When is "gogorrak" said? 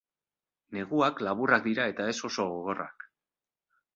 2.53-3.09